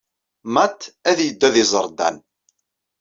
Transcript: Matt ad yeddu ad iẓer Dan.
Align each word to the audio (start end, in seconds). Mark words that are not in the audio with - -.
Matt 0.53 0.79
ad 1.09 1.17
yeddu 1.21 1.45
ad 1.47 1.55
iẓer 1.63 1.87
Dan. 1.97 2.15